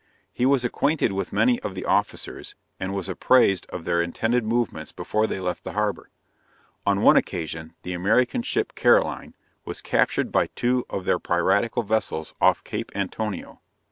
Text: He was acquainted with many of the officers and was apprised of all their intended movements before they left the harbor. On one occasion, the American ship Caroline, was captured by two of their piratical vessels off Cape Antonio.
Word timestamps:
He 0.33 0.47
was 0.47 0.65
acquainted 0.65 1.11
with 1.11 1.31
many 1.31 1.59
of 1.59 1.75
the 1.75 1.85
officers 1.85 2.55
and 2.79 2.91
was 2.95 3.07
apprised 3.07 3.67
of 3.69 3.81
all 3.81 3.83
their 3.83 4.01
intended 4.01 4.43
movements 4.43 4.91
before 4.91 5.27
they 5.27 5.39
left 5.39 5.63
the 5.63 5.73
harbor. 5.73 6.09
On 6.87 7.03
one 7.03 7.17
occasion, 7.17 7.75
the 7.83 7.93
American 7.93 8.41
ship 8.41 8.73
Caroline, 8.73 9.35
was 9.63 9.79
captured 9.79 10.31
by 10.31 10.47
two 10.55 10.87
of 10.89 11.05
their 11.05 11.19
piratical 11.19 11.83
vessels 11.83 12.33
off 12.41 12.63
Cape 12.63 12.91
Antonio. 12.95 13.61